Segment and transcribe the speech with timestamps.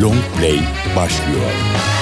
[0.00, 0.60] Long Play
[0.96, 1.95] başlıyor.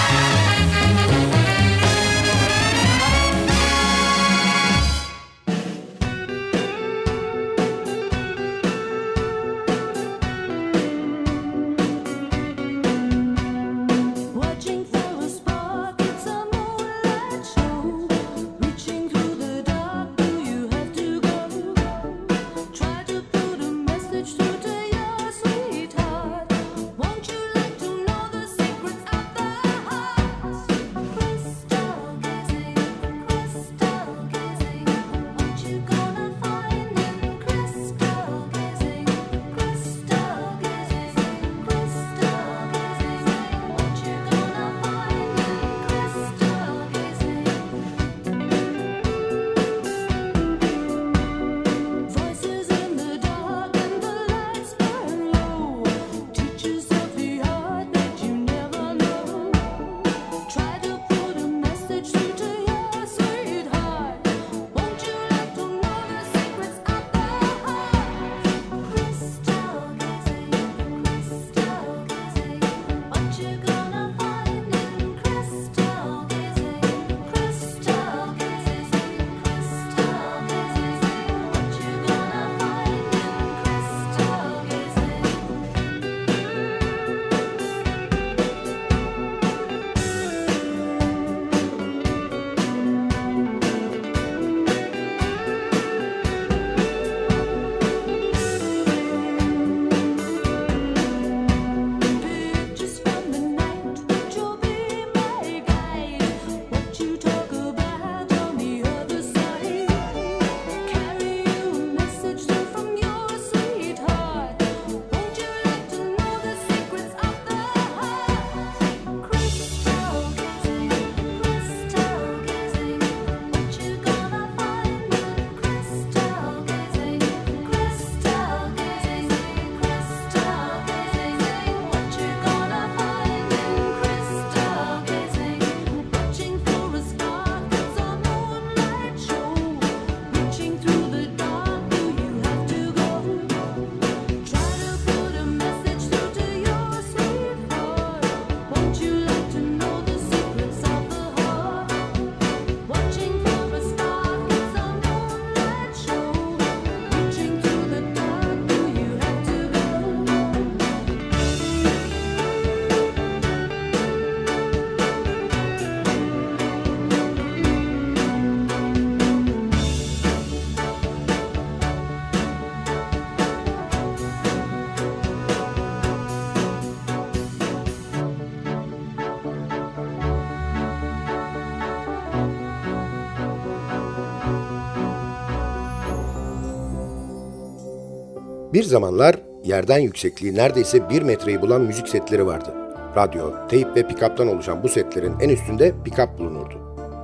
[188.75, 192.75] Bir zamanlar yerden yüksekliği neredeyse bir metreyi bulan müzik setleri vardı.
[193.17, 196.75] Radyo, teyp ve pikaptan oluşan bu setlerin en üstünde pikap bulunurdu.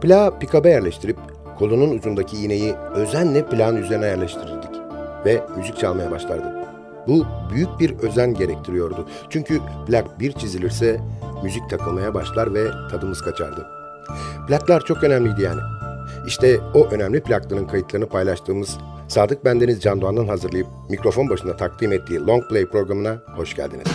[0.02, 1.16] Plağı pikaba yerleştirip
[1.58, 4.70] kolunun ucundaki iğneyi özenle plağın üzerine yerleştirirdik
[5.26, 6.68] ve müzik çalmaya başlardı.
[7.08, 9.08] Bu büyük bir özen gerektiriyordu.
[9.30, 11.00] Çünkü plak bir çizilirse
[11.42, 13.66] müzik takılmaya başlar ve tadımız kaçardı.
[14.48, 15.60] Plaklar çok önemliydi yani.
[16.26, 18.78] İşte o önemli plakların kayıtlarını paylaştığımız
[19.10, 23.86] Sadık Bendeniz Can Doğan'ın hazırlayıp mikrofon başında takdim ettiği Long Play programına hoş geldiniz.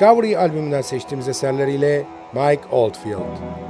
[0.00, 3.60] Discovery albümünden seçtiğimiz eserleriyle Mike Oldfield.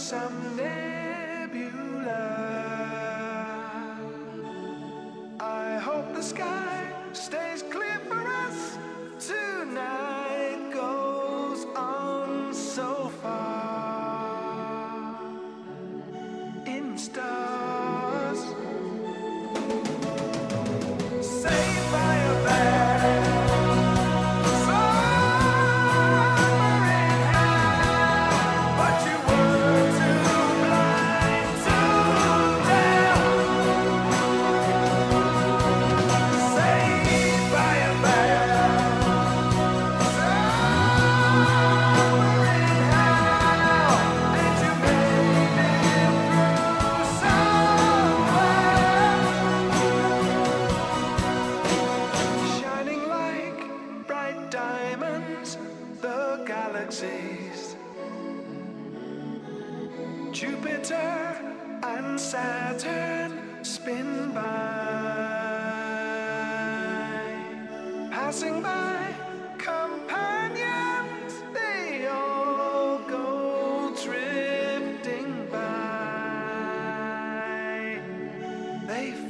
[0.00, 2.22] some nebula.
[5.38, 6.69] I hope the sky.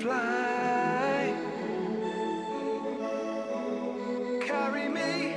[0.00, 1.34] fly.
[4.40, 5.36] Carry me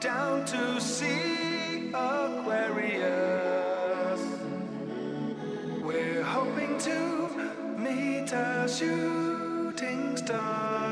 [0.00, 3.02] down to sea, Aquarius.
[5.82, 6.98] We're hoping to
[7.76, 10.87] meet a shooting star.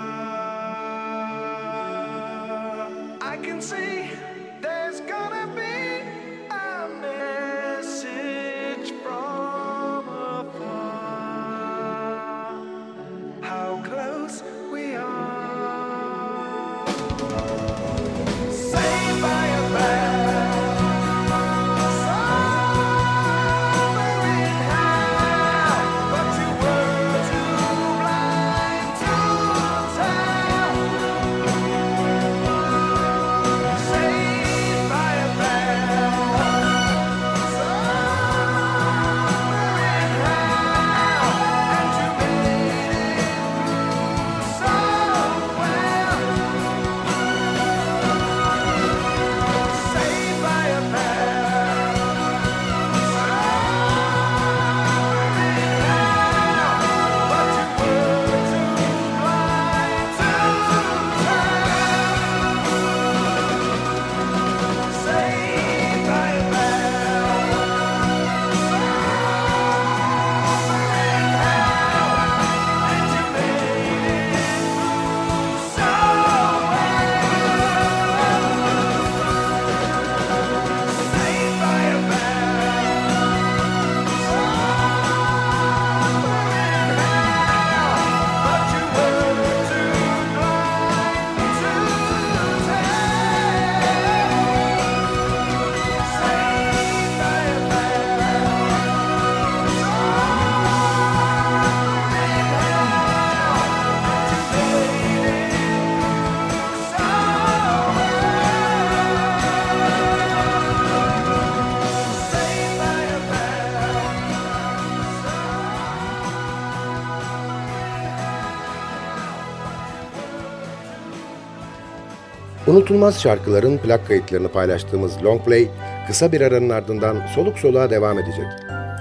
[122.66, 125.68] Unutulmaz şarkıların plak kayıtlarını paylaştığımız Long Play
[126.06, 128.46] kısa bir aranın ardından soluk soluğa devam edecek.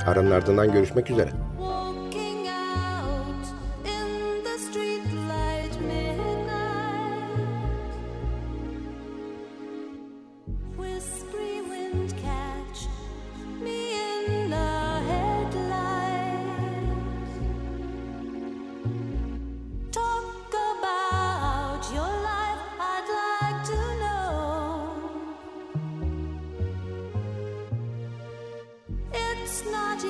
[0.08, 1.30] Aranın ardından görüşmek üzere.
[29.58, 30.04] It's not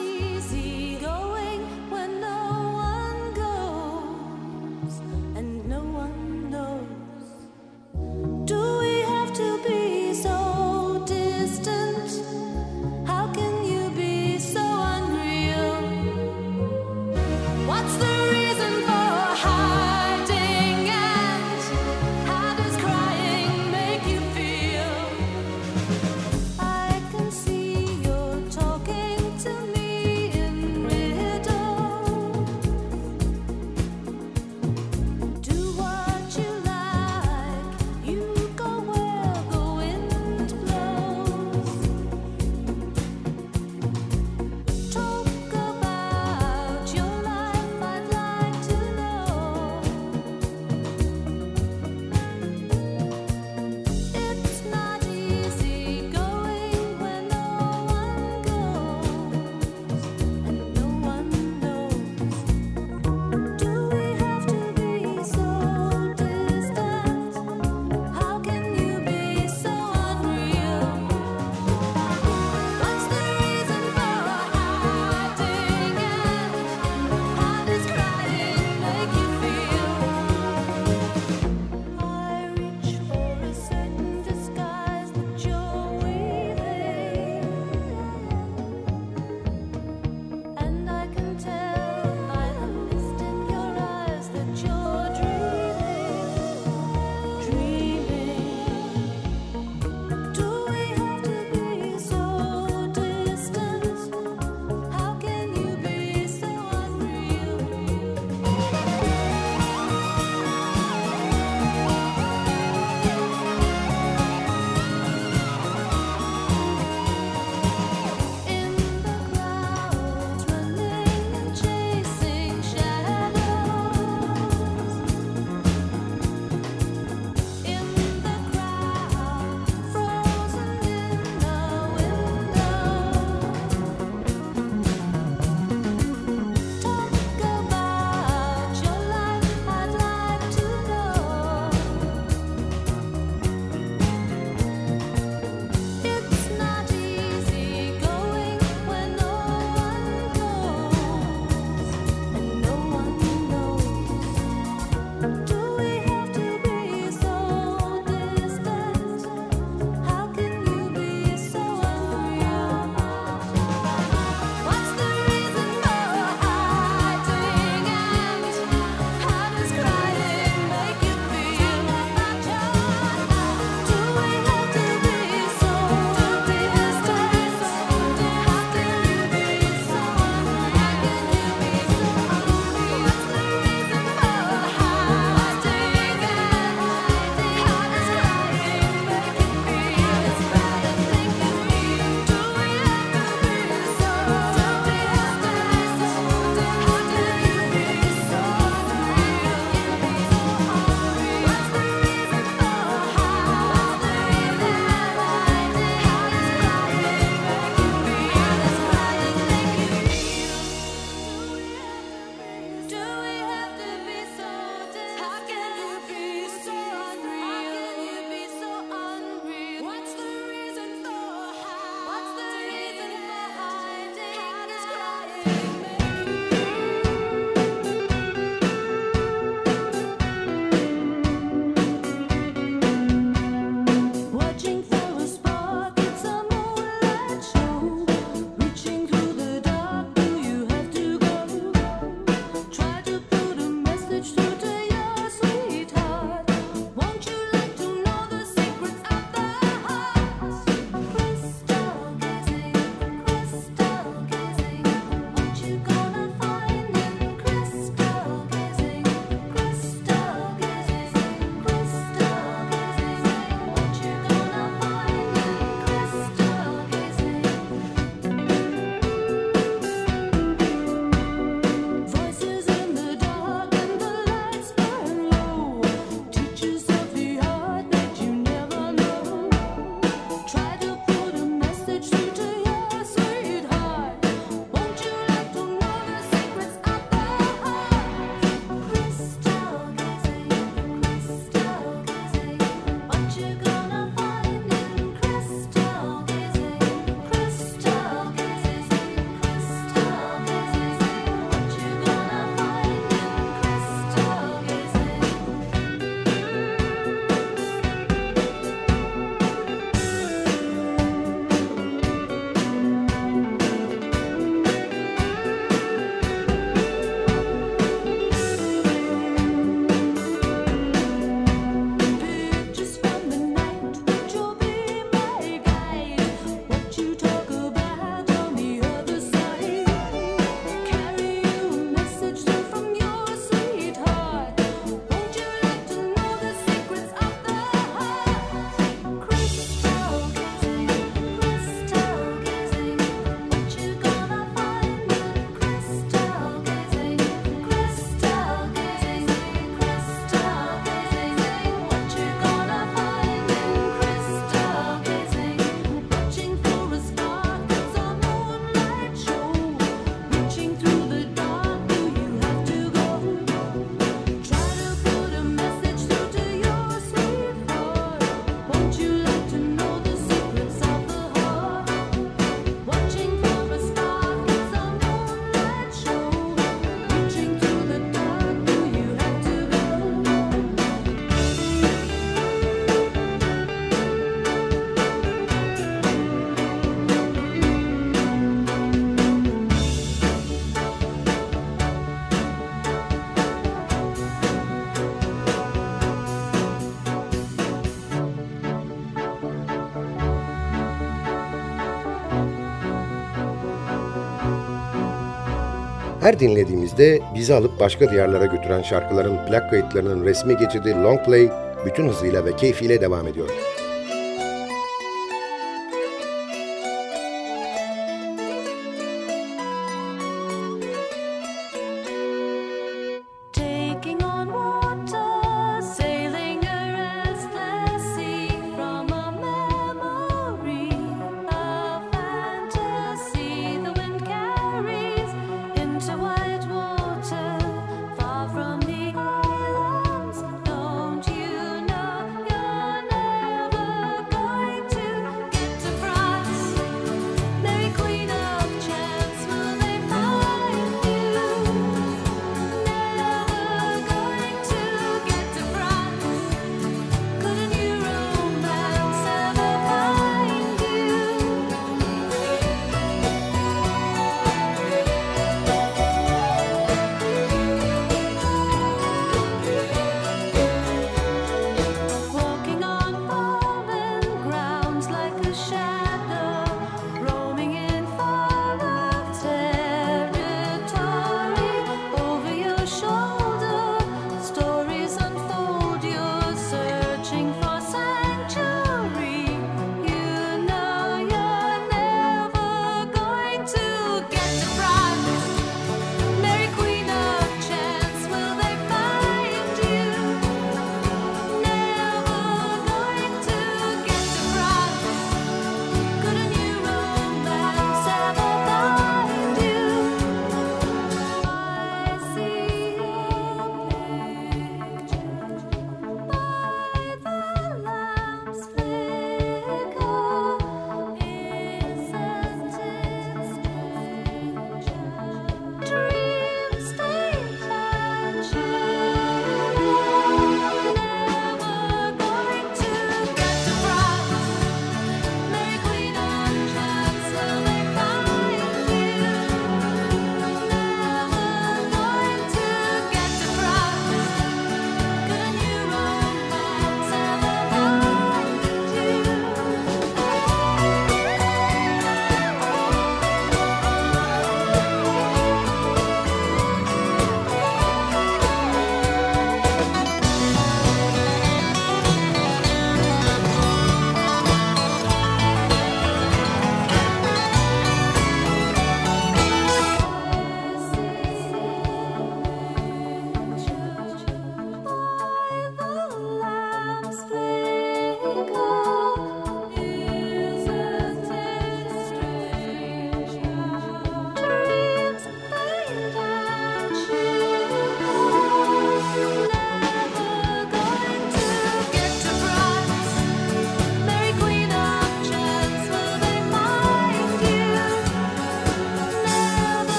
[406.26, 411.50] Her dinlediğimizde bizi alıp başka diyarlara götüren şarkıların plak kayıtlarının resmi geçidi Long Play
[411.86, 413.50] bütün hızıyla ve keyfiyle devam ediyor.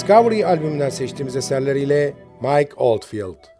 [0.00, 3.59] Discovery albümünden seçtiğimiz eserleriyle Mike Oldfield.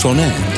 [0.00, 0.49] 说呢？